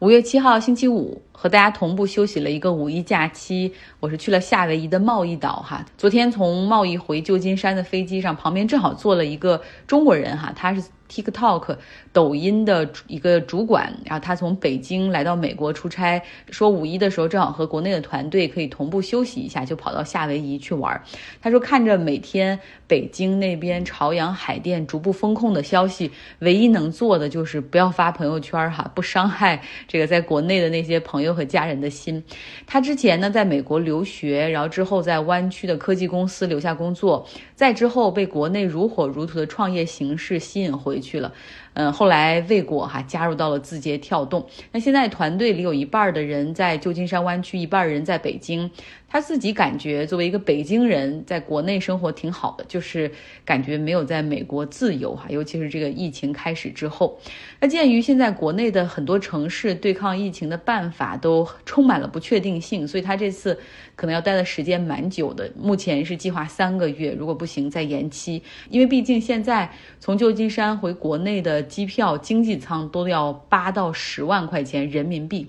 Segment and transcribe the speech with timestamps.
[0.00, 3.70] 五月七号星期五，和大家同步休息了一个五一假期。
[4.00, 5.84] 我是去了夏威夷的贸易岛哈。
[5.98, 11.76] 昨天从贸易回旧金山的飞机上，旁边正好坐了一个中国人哈，他是 TikTok
[12.12, 21.02] 抖音的一个主管，然后他从北京来到美国出差，说五一的时候正好和国内的团队可以同步休息一下，就跑到夏威夷去玩。
[21.42, 29.60] 他说看着每天北京那边朝阳海淀逐步封控的消息，唯一能做的就是不要发朋友圈哈， 不伤害。
[29.88, 32.22] 这个在国内的那些朋友和家人的心，
[32.66, 37.26] 他之前呢在美国留学，然后之后在湾区的科技公司留下工作，
[37.60, 41.30] 再之后被国内如火如荼的创业形势吸引回去了。
[41.74, 44.46] 嗯，后来未果哈加入到了字节跳动。
[44.72, 48.70] 那现在团队里有一半的人在旧金山湾区，一半人在北京。
[49.12, 53.10] 他自己感觉作为一个北京人，在国内生活挺好的，就是
[53.44, 57.18] 感觉没有在美国自由哈，尤其是这个疫情开始之后。
[57.58, 63.58] 那鉴于现在国内的很多城市对抗疫情的办法都充满了不确定性，所以他这次
[63.96, 65.50] 可能要待的时间蛮久的。
[65.58, 68.40] 目前是计划三个月，如果不行再延期。
[68.68, 75.48] 因为毕竟现在从旧金山回国内的机票经济舱都要八到十万块钱人民币。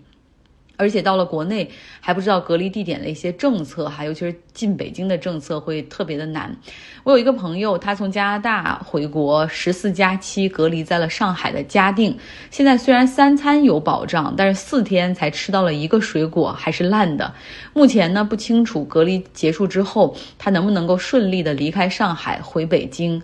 [0.82, 6.58] 而且到了国内还不知道隔离地点的一些政策，还尤其是进北京的政策会特别的难。
[7.04, 12.18] 我有一个朋友，他从加拿大回国，十四加七隔离在了上海的嘉定。
[12.50, 17.32] 现在虽然三餐有保障，但是四天才吃到了一个水果，还是烂的。
[17.74, 23.22] 目前呢不清楚隔离结束之后他能不能够顺利的离开上海回北京。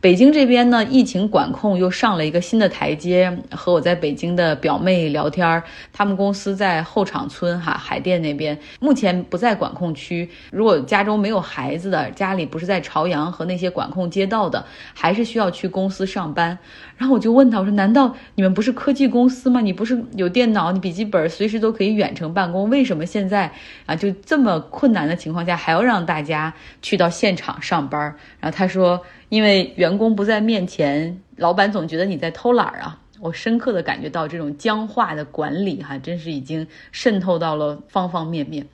[0.00, 3.36] 北京这边呢，疫情管控又上了一个新的台阶。
[3.50, 5.60] 和我在北京的表妹聊天，
[5.92, 10.30] 他们公司在后场村哈海淀那边，目前不在管控区。
[10.52, 16.56] 如果家中没有孩子的，家里不是在朝阳和那些管控街道的，还是需要去公司上班。
[16.98, 19.60] 然后我就问他，我说：“难道你们不是科技公司吗？
[19.60, 22.68] 你不是有电脑、你笔记本，随时都可以远程办公？
[22.68, 23.50] 为什么现在
[23.86, 28.00] 啊，就这么困难的情况下，还要让大家去到现场上班？”
[28.40, 29.00] 然后他说
[29.30, 38.66] ：“因为员工不在面前，老板总觉得你在偷懒啊。”我深刻的感觉到这种僵化的管理，哈，真是已经渗透到了方方面面。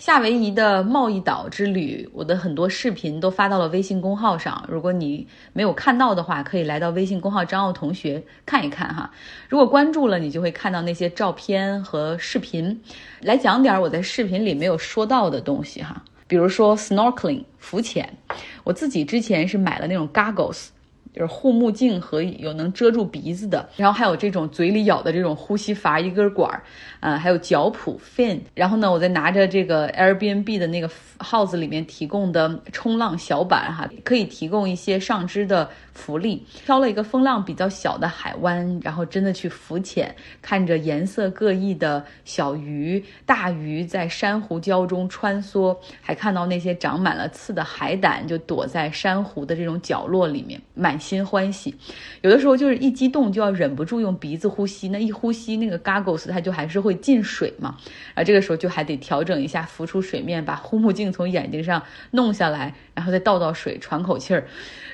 [0.00, 4.64] 夏威夷的贸易岛之旅，我的很多视频都发到了微信公号上。
[4.66, 9.10] 如果你没有看到的话，可以来到微信公号张奥同学看一看哈。
[9.50, 12.80] 如果关注了，你就会看到那些照片和视频。
[13.20, 18.16] 来讲点我在视频里没有说到的东西哈，比如说 snorkeling 浮潜，
[18.64, 20.68] 我自己之前是买了那种 goggles。
[21.12, 26.62] 就是护目镜和有能遮住鼻子的，然后还有这种嘴里咬的这种呼吸阀一根管儿，
[27.00, 28.38] 啊，还有脚蹼 fin。
[28.54, 30.88] 然后呢，我再拿着这个 Airbnb 的那个
[31.18, 36.46] house 里面提供的冲浪小板哈，可以提供一些上肢的浮力。
[36.64, 51.00] 挑了一个风浪比较小的海湾，然后真的去浮潜，看着颜色各异的小鱼、大鱼在珊瑚礁中穿梭，还看到那些长满了刺的海胆就躲在珊瑚的这种角落里面，满。
[51.10, 51.74] 心欢喜，
[52.22, 57.76] 有的时候就是一激动就要忍不住用鼻子呼吸，那一呼吸那个 goggles 它就还是会进水嘛，
[58.14, 61.82] 啊，这个时候就还得调整一下，浮出水面，把护目镜从眼睛上
[62.12, 64.46] 弄下来，然后再倒倒水，喘口气儿，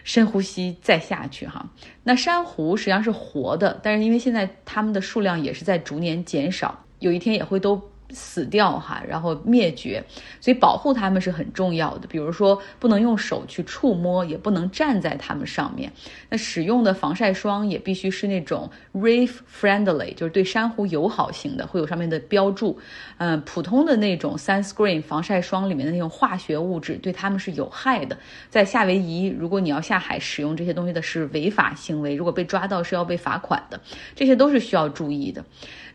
[0.05, 1.69] 深呼吸再下去哈。
[2.05, 7.91] 那珊瑚实际上是活的，但是因为现在它们的数量也是在逐年减少，有一天也会都。
[8.17, 10.03] 死掉哈，然后灭绝，
[10.41, 12.09] 所以保护它们是很重要的。
[12.09, 15.93] 比如说，不能用手去触摸，也不能站在它们上面。
[16.31, 22.79] 那使用的防晒霜也必须是那种 reef friendly，就是对珊瑚友好型的，会有上面的标注。
[23.19, 28.17] 嗯，普通的那种 sunscreen 防晒霜里面的那种化学物质对它们是有害的。
[28.49, 33.79] 在夏威夷，如果你要下海使用这些东西的是违法行为，如果被抓到是要被罚款的。
[34.15, 35.45] 这些都是需要注意的。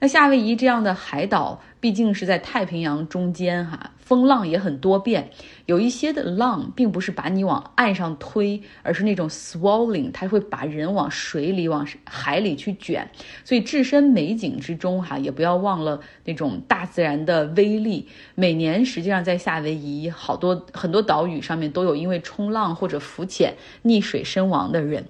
[0.02, 5.30] 那夏威夷这样的海岛，毕竟是在太平洋中间，哈，风浪也很多变。
[5.68, 13.10] 有一些的浪并不是把你往岸上推，而是那种 swelling，它会把人往水里、往海里去卷。
[13.46, 18.10] 所以置身美景之中，哈，也不要忘了那种大自然的威力。
[18.36, 23.54] 每年实际上在夏威夷好多很多岛屿上面都有因为冲浪或者浮潜
[23.86, 25.06] 溺水身亡的人。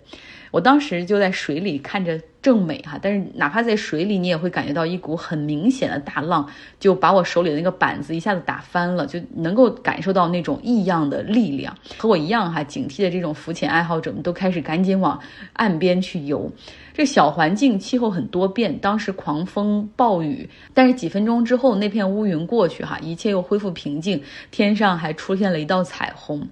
[0.51, 2.21] 我当时就在水里看着。
[2.41, 6.49] 正美哈，但是哪怕在水里，你也会感觉到一股很明显的大浪，
[6.79, 11.75] 就把我手里的那个板子一下子打翻，了就能够感受到那种异样的力量。
[11.97, 15.19] 和我一样哈，警惕的这种浮潜爱好者们都开始赶紧往
[15.53, 16.51] 岸边去游。
[16.93, 24.21] 这小环境气候很多变，当时狂风暴雨，但是几分钟之后那片乌云过去哈，一切又恢复平静，
[24.51, 26.45] 天上还出现了一道彩虹。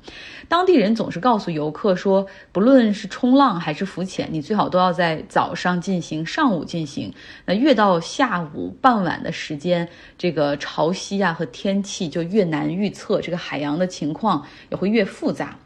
[0.47, 7.13] 当地人总是告诉游客说，不论是冲浪还是浮潜，你最好都要在早上进行，上午进行。
[7.45, 9.87] 那越到下午傍晚的时间，
[10.17, 15.57] 这个潮汐啊和天气就就越难预测，这个海洋的情况也会越复杂。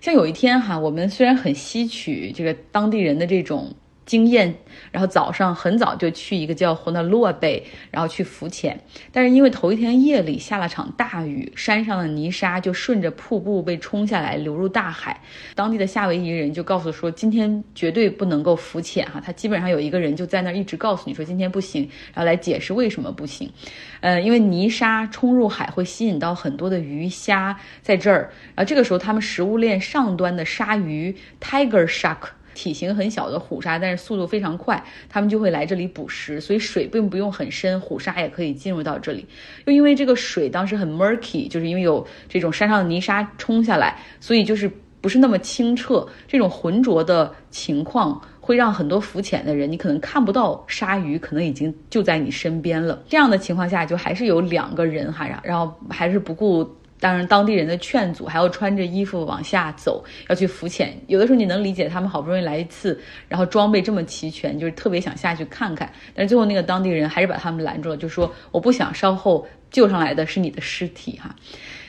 [0.00, 3.74] 像有一天哈，我们虽然很吸取这个当地人的这种。
[4.08, 4.54] 经验，
[4.90, 8.80] 然后早上很早就去一个叫胡纳洛贝，然后去浮潜。
[9.12, 15.20] 但是因为头一天夜里下了场大雨，山上的泥沙就顺着瀑布被冲下来，流入大海。
[15.54, 19.20] 当地的夏威夷人就告诉说，今天绝对不能够浮潜哈。
[19.22, 21.82] 他基本上有一个人就在那儿一直告诉你说今天不行，
[22.14, 23.52] 然后来解释为什么不行。
[24.00, 32.37] 呃，因为泥沙冲入海会吸引到很多的鱼虾在这儿，然后这个时候他们食物链上端的鲨鱼 tiger shark。
[32.58, 39.24] 体型很小的虎鲨，但是速度非常快，他们就会来这里捕食，所以水并不用很深，虎鲨也可以进入到这里。
[39.66, 44.68] 又因为这个水当时很 murky，就是因为有这种山上的泥沙冲下来，所以就是
[45.00, 46.04] 不是那么清澈。
[46.26, 53.00] 这种浑浊的情况会让很多浮潜的人，你可能看不到鲨鱼，可能已经就在你身边了。
[53.08, 56.68] 这样的情况下，就还是有两个人哈，然后还是不顾。
[57.00, 60.92] 当然，当地人的劝阻，还要穿着衣服往下走，要去浮潜。
[61.06, 65.90] 有的时候你能理解他们好不容易来一次，然后装备这么齐全，就是特别想下去看看。
[66.14, 71.34] 但是最后那个当地人还是把他们拦住了，就说我不想稍后救上来的是你的尸体哈。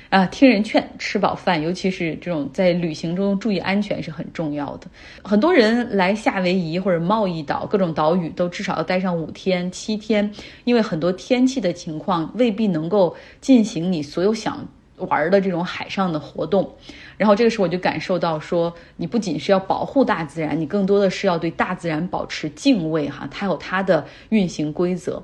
[0.09, 4.87] 啊，听人劝，吃饱饭，尤其是这种在旅行中注意安全是很重要的。
[5.23, 10.31] 很多人来夏威夷或者贸易岛各种岛屿都至少要待上五天七天，
[10.63, 14.67] 因为很多天气的情况未必能够进行你所有想。
[14.99, 16.75] 玩的这种海上的活动，
[17.17, 25.23] 然后这个时候我就感受到说，你不仅是要保护大自然，你更多的是要对大自然保持敬畏哈，它有它的运行规则。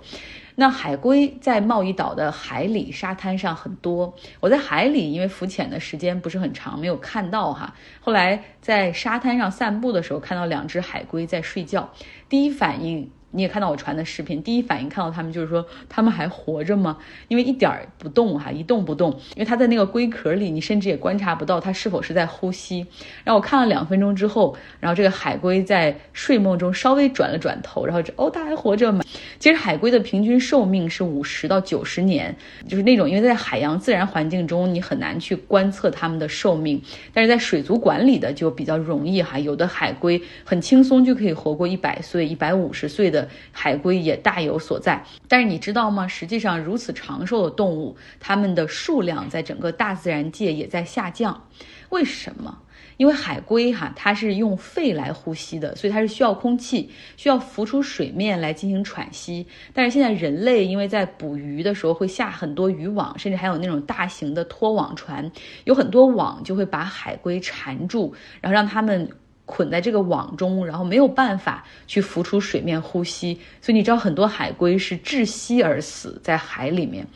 [0.58, 7.76] 那海龟在贸易岛的海里沙滩上很多，我在海里因为浮潜的时间不是很长，没有看到哈。
[8.00, 11.90] 后来在沙滩上散步的时候，看到两只海龟在睡觉，
[12.30, 13.10] 第一反应。
[13.36, 16.98] 你也看到我传的视频，第一反应看到他们就是说他们还活着吗？
[17.28, 22.86] 因为一点儿不动哈，一动不动，因为它在那个龟壳里，你甚至也观察不到它是否是在呼吸。
[23.26, 29.04] 然后我看了两分钟之后，然后这个海龟在睡梦中稍微转了转头，然后哦，它还活着吗？
[29.38, 32.34] 其实海龟的平均寿命是五十到九十年，
[32.70, 36.82] 就是那种因为在海洋自然环境中你很难去观测它们的寿命，
[37.14, 43.25] 但是在水族馆里的就比较容易哈，有的海龟很轻松就可以活过一百岁、一百五十岁的。
[43.52, 46.08] 海龟也大有所在，但是你知道吗？
[46.08, 51.48] 实际上，如此长寿的动物，它们的数量在整个大自然界也在下降。
[51.90, 52.60] 为什么？
[52.98, 59.46] 因为海龟哈，它是用肺来呼吸的，所以它是需要空气，需要浮出水面来进行喘息。
[59.74, 65.30] 但是现在人类因为在捕鱼的时候会下很多渔网，甚至还有那种大型的拖网船，
[65.66, 69.10] 有很多网就会把海龟缠住，然后让它们。
[69.46, 77.08] 捆在这个网中，然后没有办法去浮出水面呼吸，所以你知道很多海龟是窒息而死在海里面，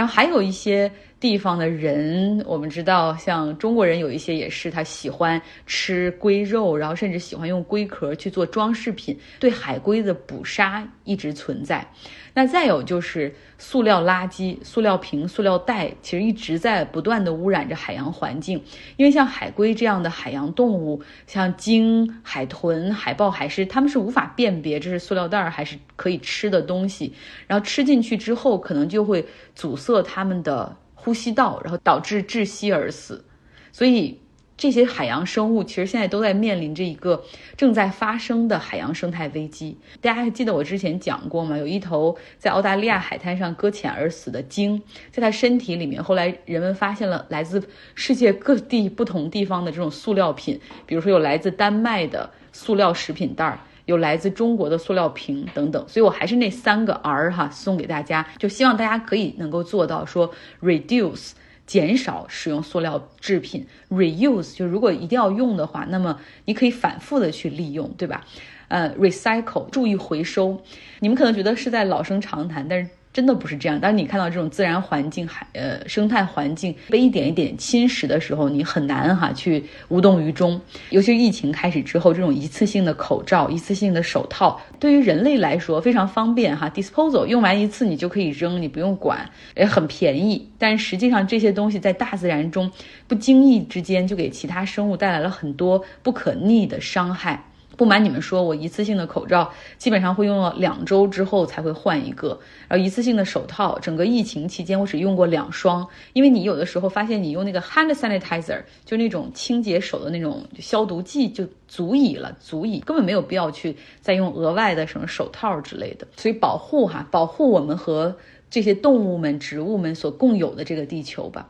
[0.00, 0.90] 然后还有一些。
[1.20, 11.86] 地方的人，我们知道，像中国人有一些也是，他喜欢吃龟肉，然后甚至喜欢用龟壳去做装饰品，对海龟的捕杀一直存在。
[12.32, 18.58] 那再有就是塑料垃圾、塑料瓶、塑料袋，其实一直在不断的污染着海洋环境。
[18.96, 27.12] 因为像海龟这样的海洋动物，像鲸、海豚、海豹、海狮，它们是无法辨别这是塑料袋还是可以吃的东西，
[27.46, 29.22] 然后吃进去之后，可能就会
[29.54, 30.76] 阻塞它们的。
[31.02, 33.24] 呼吸道，然后导致窒息而死，
[33.72, 34.20] 所以
[34.54, 37.24] 这些海洋生物其实现在都在面临着一个
[37.56, 39.78] 正在发生的海洋生态危机。
[40.02, 41.56] 大家还记得我之前讲过吗？
[41.56, 53.58] 有一头在澳大利亚海滩上搁浅而死的鲸，在它身体里面，后来人们发现了来自世界各地不同地方的这种塑料品，比如说有来自丹麦的塑料食品袋儿。
[53.86, 60.32] 有来自中国的塑料瓶等等，所以我还是那三个 R 哈，送给大家，就希望大家可以能够做到说
[60.62, 61.32] reduce
[61.66, 68.24] 减少使用塑料制品，reuse 就如果一定要用的话，那么你可以反复的去利用，对吧？
[68.68, 70.62] 呃，recycle 注意回收，
[71.00, 72.90] 你们可能觉得是在老生常谈，但是。
[73.12, 73.80] 真的不是这样。
[73.80, 80.60] 当你看到这种自然环境、海呃生态环境被一点一点侵蚀的时候，你很难哈去无动于衷。
[80.90, 86.70] 尤其疫情开始之后，这种一次性的口罩、一次性的手套，对于人类来说非常方便哈。
[86.70, 90.48] Disposal 用完一次你就可以扔，你不用管，也很便宜。
[90.56, 92.70] 但实际上这些东西在大自然中
[93.08, 97.44] 不经意之间就给其他生物带来了很多不可逆的伤害。
[97.80, 118.14] 不瞒你们说，我一次性的口罩基本上会用了两周之后才会换一个，然后一次性的手套，整个疫情期间我只用过两双，因为你有的时候发现你用那个 hand sanitizer，就那种清洁手的那种消毒剂就足以了，足以根本没有必要去再用额外的什么手套之类的，所以保护哈，保护我们和
[118.50, 121.48] 这些动物们、植物们所共有的这个地球吧。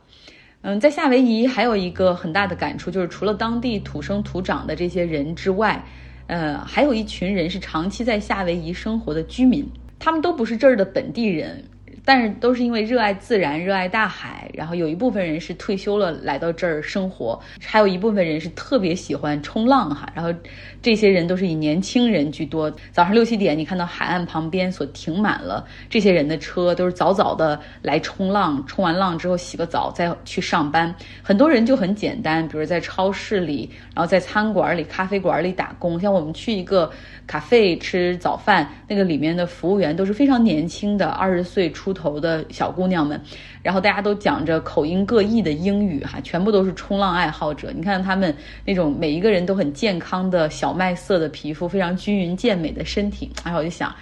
[0.61, 5.83] 嗯，在夏威夷还有一个很大的感触，就是除了当地土生土长的这些人之外，
[6.31, 9.69] 呃，还有一群人是长期在夏威夷生活的居民，
[9.99, 11.65] 他们都不是这儿的本地人。
[12.03, 20.11] 但是都是因为热爱自然、热爱大海，然后有一部分人是退休了来到这儿生活，还有一部分人是特别喜欢冲浪哈。
[20.15, 20.33] 然后
[20.81, 22.71] 这些人都是以年轻人居多。
[22.91, 30.93] 早上六七点，你看到海岸旁边所停满了这些人的车，都是早早的来冲浪，冲完浪之后洗个澡再去上班。
[31.21, 35.99] 很多人就很简单，比如在超市里，然后在餐馆里、咖啡馆里打工。
[35.99, 36.91] 像我们去一个
[37.27, 41.90] 咖啡吃早饭，那个里面的服务员都是非常年轻的，二十岁出。
[41.91, 43.19] 秃头的小姑娘们，
[43.61, 47.71] 然后大家都讲着口音各异的英语哈，全部都是冲浪爱好者。
[47.75, 48.33] 你看他们
[48.65, 53.29] 那种每一个人都很健康的小麦色的皮肤，非常均匀健美的身体。
[53.43, 53.93] 哎，我就想，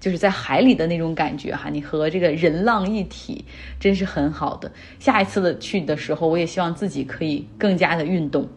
[0.00, 3.44] 就是在海里的那种感觉哈，你和这个人浪一体，
[3.78, 4.72] 真是很好的。
[4.98, 8.48] 下一次的去的时候，我也希望自己可以更加的运动。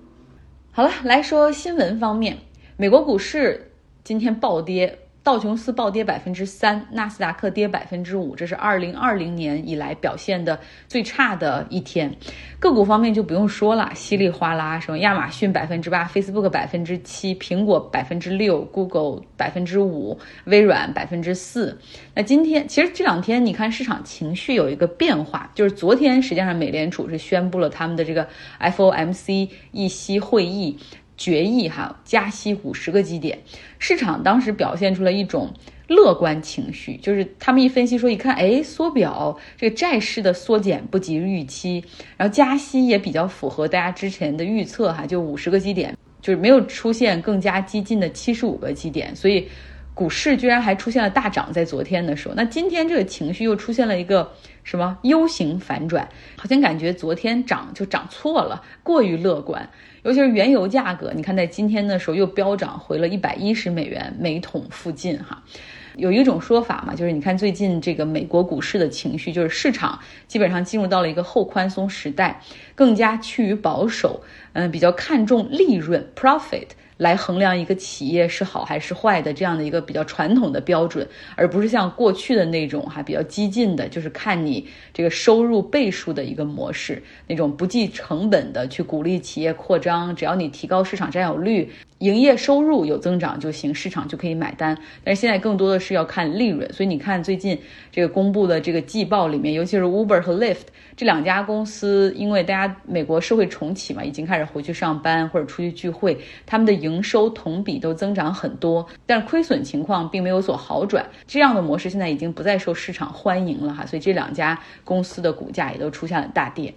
[0.72, 2.38] 好了，来说新闻方面，
[2.78, 3.72] 美国股市
[4.04, 5.00] 今天暴跌。
[5.28, 10.58] 道琼斯暴跌百分之三，纳斯达克跌百分之五，这是二零二零年以来表现的
[10.88, 12.10] 最差的一天。
[12.62, 21.78] 个股方面就不用说了，稀里哗啦，什么亚马逊百分之八，Facebook 百分之七，苹果百分之六，Google 百分之五，微软百分之四。
[22.16, 28.26] 那今天其实这两天你看市场情绪有一个变化，就是昨天实际上美联储是宣布了他们的这个
[28.62, 30.80] FOMC 议息会议。
[31.18, 33.40] 决议哈加息五十个基点，
[33.80, 35.52] 市场当时表现出了一种
[35.88, 41.84] 乐观情绪，就是他们一分析说，一看哎缩表，这个债市的缩减不及预期，
[42.16, 49.48] 然后加息也比较符合大家之前的预测哈，就五十个基点，就是没有出现更加激进的七十五个基点，所以
[49.96, 54.32] 股市居然还出现了大涨，在昨天的时候，那今天这个情绪又出现了一个
[54.64, 59.68] 什么 U 型反转，好像感觉昨天涨就涨错了，过于乐观。
[60.08, 65.44] 尤其是原油价格，你看在今天的时候又飙涨回了一百一十美元每桶附近哈。
[65.98, 72.40] 有一种说法嘛，就是你看最近这个美国股市的情绪，就是市场基本上进入到了一个后宽松时代，
[72.78, 74.22] 更加趋于保守，
[74.54, 76.68] 嗯，比较看重利润 profit。
[76.98, 91.72] 来衡量一个企业是好还是坏的这样的一个比较传统的标准，而不是像过去的那种哈比较激进的，就是看你这个收入倍数的一个模式，那种不计成本的去鼓励企业扩张，只要你提高市场占有率。
[92.00, 94.78] 营业收入有增长就行，市场就可以买单。
[95.04, 97.60] 但是现在更多的是要看利润，所以你看最近
[97.92, 111.06] 这个公布的这个季报里面，尤其是 Uber 和 Lyft 这两家公司，因为大家美国社会重启嘛，已经开始回去上班或者出去聚会，他们的营收同比都增长很多，但是亏损情况并没有所好转。
[111.26, 116.74] 这样的模式现在已经不再受市场欢迎了哈，所以这两家公司的股价也都出现了大跌。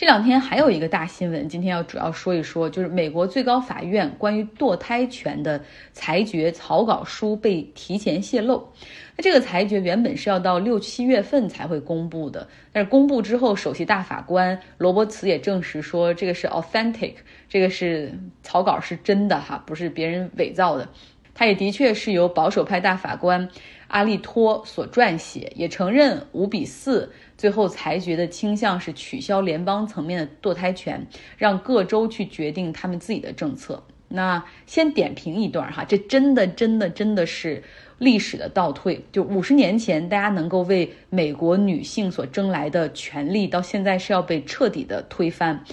[0.00, 8.66] 这两天还有一个大新闻，今天要主要说一说，就是美国最高法院关于堕胎权的裁决草稿书被提前泄露。
[9.14, 17.16] 那这个裁决原本是要到六七月份才会公布的，但是公布之后，首席大法官罗伯茨也证实说，这个是 authentic，
[17.46, 18.10] 这个是
[18.42, 20.88] 草稿是真的哈，不是别人伪造的。
[21.40, 23.48] 他也的确是由保守派大法官
[23.88, 27.10] 阿利托所撰写，也承认五比四。
[27.38, 31.06] 最后裁决的倾向是取消联邦层面的堕胎权，
[31.38, 33.82] 让各州去决定他们自己的政策。
[34.06, 37.62] 那先点评一段哈，这真的真的真的是
[37.96, 39.02] 历史的倒退。
[39.10, 45.64] 就五十年前，大家能够为美国女性所争来的权利，到现在是要被彻底的推翻。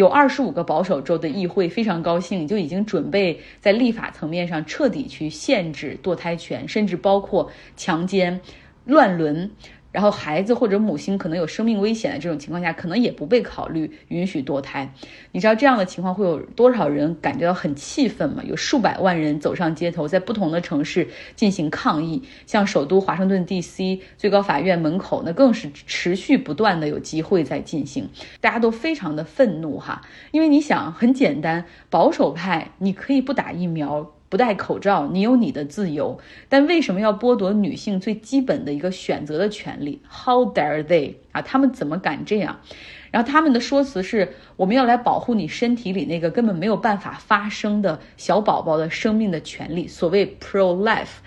[0.00, 8.40] 有二十五个保守州的议会非常高兴，就已经准备在立法层面上彻底去限制堕胎权，甚至包括强奸、
[8.86, 9.50] 乱伦。
[9.92, 14.92] 然后孩子或者母亲可能有生命危险的这种情况下，可能也不被考虑允许堕胎。
[15.32, 18.42] 你知道这样的情况会有多少人感觉到很气愤吗？
[18.46, 22.22] 有数百万人走上街头，在不同的城市进行抗议。
[22.46, 24.00] 像首都华盛顿 D.C.
[24.16, 28.08] 最高法院门口，那更是持续不断的有集会在进行，
[28.40, 30.02] 大家都非常的愤怒哈。
[30.30, 34.12] 因为你想，很简单，保守派你可以不打疫苗。
[34.30, 36.18] 不戴口罩，你有你的自由，
[36.48, 41.42] 但为什么要剥夺女性最基本的一个选择的权利？How dare they 啊？
[41.42, 42.60] 他们怎么敢这样？
[43.10, 51.18] 然后他们的说辞是：我们要来保护你身体里那个根本没有办法发生的小宝宝的生命的权利，所谓 pro life。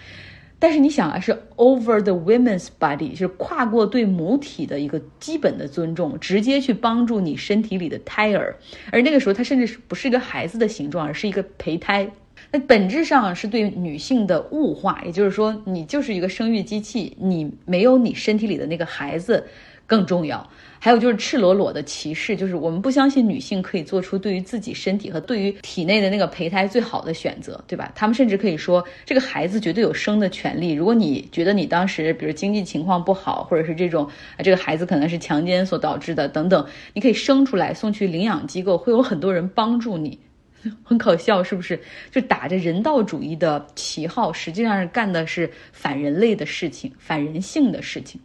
[0.58, 8.56] 但是你想啊，是 over the women's body，就是跨过对母体的一个基本的尊重，直接去帮助你身体里的胎儿。
[8.90, 12.10] 而那个时候，它甚至是不是一个孩子的形状，而是一个胚胎。
[12.56, 19.44] 那本质上是对女性的物化，也就是说，你就是一个生育机器，你没有你身体里的那个孩子
[19.88, 20.48] 更重要。
[20.78, 27.92] 还有就是赤裸裸的歧视，就是我们不相信女性可以做出对于自己身体和对于体内的那个胚胎最好的选择，对吧？
[27.96, 30.74] 他们甚至可以说，这个孩子绝对有生的权利。
[30.74, 34.06] 如果你觉得你当时比如经济情况不好，或者是这种
[34.38, 40.20] 啊，这个孩子可能是强奸所导致的等等，你可以生出来送去领养机构，会有很多人帮助你。
[40.84, 41.80] 很可笑，是不是？
[42.12, 48.20] 就打着人道主义的旗号，实际上是干的是反人类的事情、反人性的事情。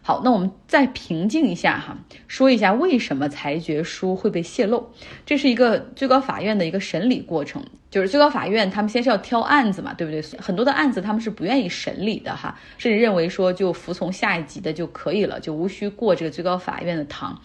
[0.00, 4.88] 好，那我们再平静一下哈，说一下为什么裁决书会被泄露。
[5.26, 10.22] 这是一个最高法院的一个审理过程，就是最高法院他们先是要挑案子嘛，对不对？
[10.40, 17.38] 很多的案子他们是不愿意审理的哈，甚至认为说就服从下一级的就可以了，就无需过这个最高法院的堂。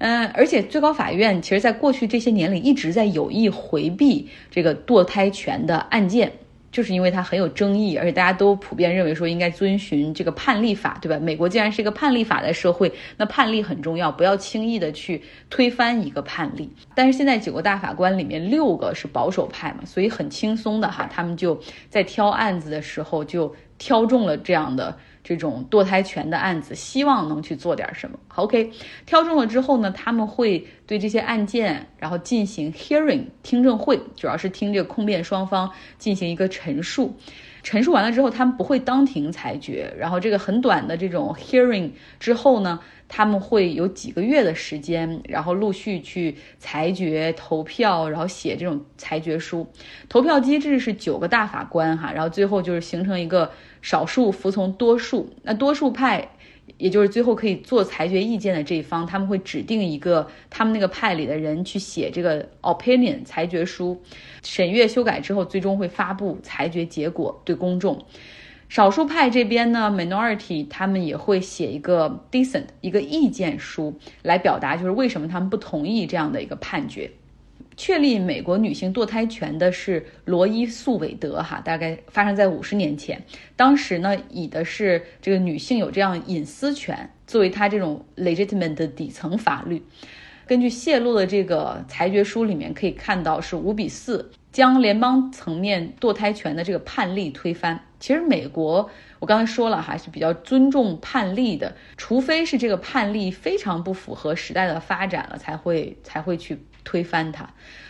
[0.00, 6.32] 嗯，而且最高法院其实在过去这些年里一直在有意回避这个堕胎权的案件。
[6.72, 11.18] 就是因为它很有争议，而且大家都普遍认为说应该遵循这个判例法，对吧？
[11.18, 16.70] 美国既然是一个判例法的社会，那判例很重要，不要轻易的去推翻一个判例。
[16.94, 24.96] 但是现在九个大法官里面六个是保守派嘛，所以很轻松的哈，他们就在挑案子的时候就挑中了这样的。
[25.22, 28.18] 这种堕胎权的案子，希望能去做点什么。
[28.36, 28.70] OK，
[29.06, 37.14] 挑中了之后呢，他们会对这些案件，然后进行 hearing 听证会，主要是听这个控辩双方进行一个陈述。
[37.62, 39.94] 陈述完了之后，他们不会当庭裁决。
[39.98, 49.66] 然后这个很短的这种 hearing 之后呢，他们会有几个月的时间，然后陆续去裁决、投票，然后写这种裁决书。
[50.08, 55.30] 投票机制是九个大法官哈，然后最后就是形成一个少数服从多数。
[55.42, 56.28] 那多数派。
[56.78, 64.00] 也就是最后可以做裁决意见的这一方，他们会指定一个他们那个派里的人去写这个 opinion 裁决书，
[64.42, 68.02] 审阅修改之后，最终会发布裁决结果对公众。
[68.68, 77.10] 少数派这边呢，minority 他们也会写一个 dissent 一个意见书来表达，就是为什么他们不同意这样的一个判决。
[77.82, 83.18] 确立美国女性堕胎权的是罗伊诉韦德，哈，大概发生在五十年前。
[83.56, 89.82] 当时呢，以的是这个女性有这样隐私权作为她这种 legitimate 的底层法律。
[90.46, 97.80] 根据泄露的这个裁决书里面可以看到，是五比四将联邦层面堕胎权的这个判例推翻。
[98.00, 106.58] 其实美国，我刚才说了哈，是比较尊重判例的，除非是这个判例非常不符合时代的发展了，才会才会去。
[106.82, 107.46] 推翻它，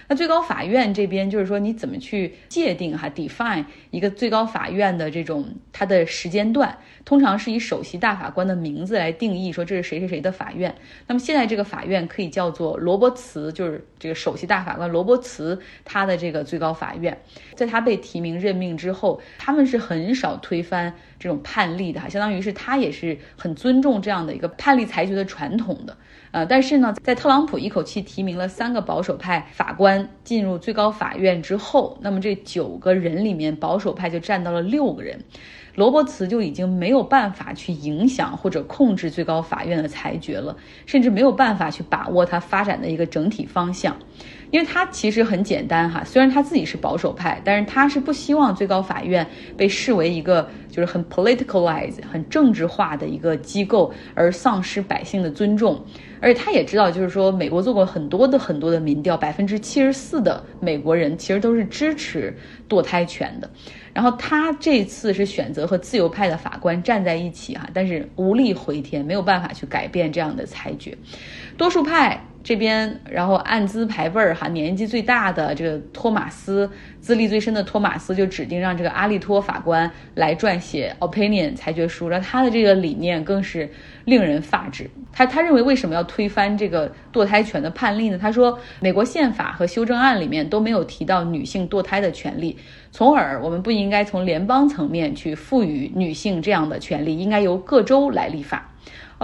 [0.09, 10.75] 那最高法院这边就是说，你怎么去界定哈，define 一个最高法院的这种它的时间段，通常是以首席大法官的名字来定义，说这是谁谁谁的法院。
[11.07, 17.17] 那么现在这个法院可以叫做罗伯茨，就是这个首席大法官罗伯茨他的这个最高法院，
[17.55, 25.97] 在他被提名任命之后，他们是很很少推翻这种判例的哈，相当于是他也是很尊重这样的一个判例裁决的传统的。
[26.31, 35.19] 呃，但是呢，在特朗普一口气提名了三个保守派法官进入最高法院之后，那么这九个人里面，保守派就占到了六个人，
[35.75, 40.57] 罗伯茨就已经没有办法去影响或者控制最高法院的裁决了，
[40.87, 43.97] 甚至没有办法去把握它发展的一个整体方向。
[44.51, 49.25] 因为他其实很简单哈，虽然他自己是保守派，但是他是不希望最高法院
[49.57, 55.81] 被视为一个就是很 politicalized、很政治化的一个机构，而丧失百姓的尊重。
[56.21, 62.37] 而且他也知道，就是说美国做过很多的很多的民调，百分之七十四的美国人其实都是支持
[62.69, 63.49] 堕胎权的。
[63.93, 70.97] 然后他这次是选择和自由派的法官站在一起哈，但是无力回天，没有办法去改变这样的裁决。
[71.57, 72.21] 多数派。
[72.43, 83.71] 这边，然后按资排辈儿哈，年纪最大的这个托马斯，资历最深的托马斯就指定让这个阿利托法官来撰写 opinion 裁决书，然后他的这个理念更是
[84.07, 84.91] 令人发指。
[85.13, 88.19] 他他认为为什么要推翻这个堕胎权的判例呢？
[88.19, 92.57] 他说，美国宪法和修正案里面都没有提到女性堕胎的权利，
[92.91, 98.70] 从而我们不应该从联邦层面去赋予女性这样的权利，应该由各州来立法。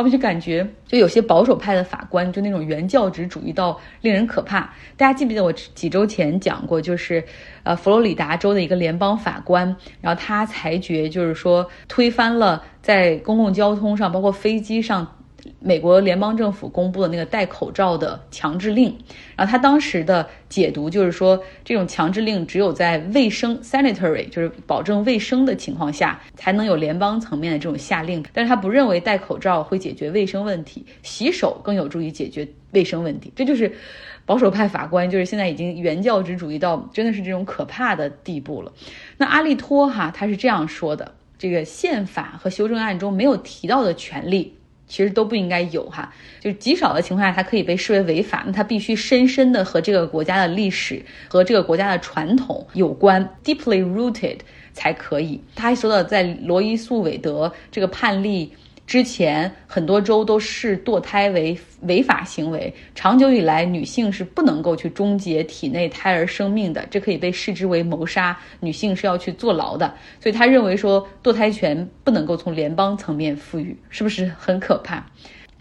[0.05, 4.73] 我就感觉，就有些保守派的法官，就那种原教旨主义到令人可怕。
[4.97, 7.25] 大家记不记得我几周前讲过，就是
[7.63, 15.16] 呃佛罗里达州的一个联邦法官，然后他裁决就是说推翻了在公共交通上，包括飞机上。
[15.61, 18.97] 美国联邦政府公布的那个戴口罩的强制令，
[19.37, 28.25] 然后他当时的解读就是说，这种强制令只有在卫生 （sanitary） 就是保证卫生的情况下，才能有联邦层面的这种下令。
[28.33, 33.33] 但是他不认为戴口罩会解决卫生问题，洗手更有助于解决卫生问题。
[33.35, 33.73] 这就是
[34.25, 38.73] 保守派法官，就是现在已经原教旨主义到真的是这种可怕的地步了。
[39.17, 44.56] 那阿利托哈他是这样说的：这个宪法和修正案中没有提到的权利。
[44.89, 54.39] 其实都不应该有哈，就是极少的情况下，它可以被视为违法，那它必须深深的和这个国家的历史和这个国家的传统有关，deeply rooted
[54.73, 55.41] 才可以。
[55.55, 58.53] 他还说到，在罗伊诉韦德这个判例。
[58.87, 69.93] 之前很多州都视堕胎为违法行为，长久以来，女性是不能够去终结体内胎儿生命的，这可以被视之为谋杀，女性是要去坐牢的。
[70.21, 75.05] 所以他认为说堕胎权不能够从联邦层面赋予，是不是很可怕？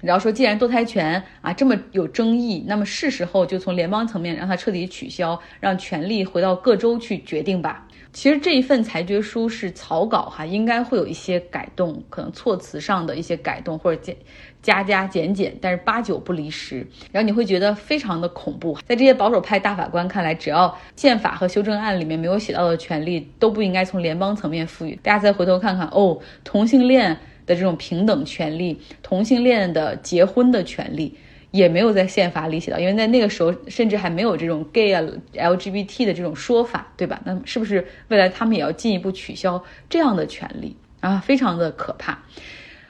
[0.01, 7.84] 然后说，既然堕胎权啊这么有争议，那么是时候就从联邦层面让它彻底取消，让权力回到各州去决定吧。
[8.15, 14.15] 其实这一份裁决书是草稿哈，应该会有一些改动，可能措辞上的一些改动或者减
[14.61, 16.77] 加加减减，但是八九不离十。
[17.11, 24.97] 然后你会觉得非常的恐怖，在这些保守派大法官看来，只要宪法和修正案里面没有写到的权利，都不应该从联邦层面赋予。
[25.03, 27.09] 大家再回头看看哦，同性恋
[27.45, 31.13] 的这种平等权利，同性恋的结婚的权利。
[31.55, 35.01] 也没有在宪法里写到，因为在那个时候甚至还没有这种 gay 啊
[35.33, 37.21] LGBT 的这种说法，对吧？
[37.23, 41.23] 那是不是未来他们也要进一步取消这样的权利啊？
[41.25, 42.19] 非常的可怕。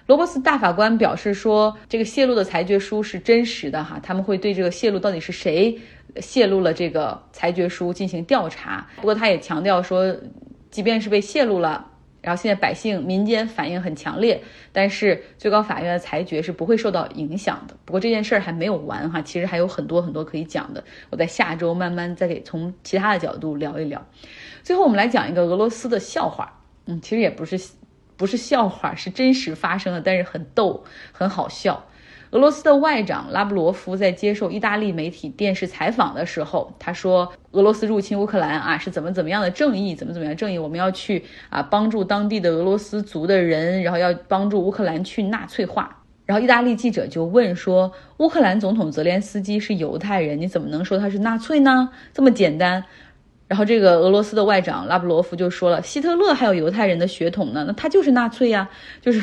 [0.08, 5.80] 罗伯斯大法官表示说，这个泄露的裁决书是真实的哈，他们会对这个泄露到底是谁
[6.18, 8.88] 泄露了这个裁决书进行调查。
[8.96, 10.16] 不过他也强调说，
[10.72, 11.92] 即便是被泄露了。
[12.26, 17.78] 然后现在百姓民间反应很强烈，但是最高法院的裁决是不会受到影响的。
[17.86, 20.84] 不过这件事儿还没有完哈，其实还有很多很多可以讲的。
[21.12, 24.04] 我在下周慢慢再给从其他的角度聊一聊。
[24.64, 27.62] 最后我们来讲一个俄罗斯的笑话，嗯，其实也不是
[28.18, 31.86] 不是笑话，是真实发生的，但是很逗，很好笑。
[32.32, 40.58] 俄罗斯的外长拉布罗夫在接受意大利媒体电视采访的时候，他说：“俄罗斯入侵乌克兰啊，是怎么怎么样的正义，怎么怎么样正义？
[40.58, 51.90] 我们要去啊帮助当地的俄罗斯族的人，然后要帮助乌克兰去纳粹化。”然后意大利记者就问说：“乌克兰总统泽连斯基是犹太人，你怎么能说他是纳粹呢？
[52.14, 52.84] 这么简单？”
[53.48, 58.68] 然后这个俄罗斯的外长拉布罗夫就说了：“希特勒还有犹太人的血统呢，那他就是纳粹呀，
[59.02, 59.22] 就是。”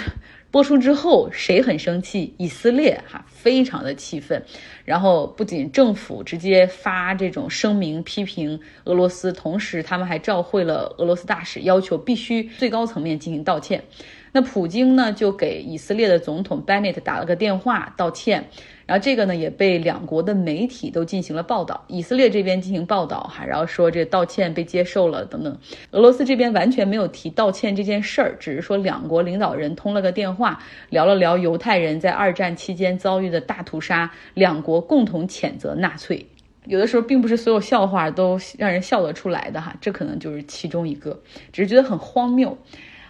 [0.52, 2.34] 播出之后，谁很生气？
[2.36, 4.44] 以色列哈，非常的气愤。
[4.84, 13.82] 然后不仅政府直接发这种声明批评俄罗斯，同时他们还召会了俄罗斯大使，要求必须最高层面进行道歉。
[14.30, 18.50] 那普京呢，就给以色列的总统 Bennett 打了个电话道歉。
[18.86, 25.56] 然后这个呢也被两国的媒体都进行了报道，以色列这边进行报道哈，然后说这道歉被接受了等等。
[25.92, 30.58] 俄罗斯这边完全没有提道歉这件事儿，只是说两国领导人通了个电话，
[30.90, 36.26] 聊了聊犹太人在二战期间遭遇的大屠杀，两国共同谴责纳粹。
[36.66, 41.20] 有的时候并不是所有笑话都让人笑得出来的哈，这可能就是其中一个，
[41.52, 42.56] 只是觉得很荒谬。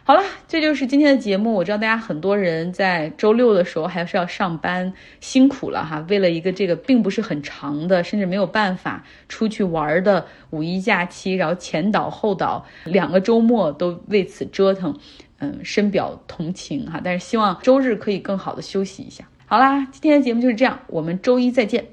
[0.05, 1.55] 好了，这就是今天的节目。
[1.55, 6.05] 我知道大家很多人在周六的时候还是要上班，辛苦了哈。
[6.09, 14.99] 为了一个这个并不是很长的，甚至没有办法出去玩的五一假期，然后前倒后倒两个周末都为此折腾，
[15.38, 17.01] 嗯，深表同情哈。
[17.03, 19.29] 但是希望周日可以更好的休息一下。
[19.47, 21.91] 好啦，今天的节目就是这样，我们周一再见。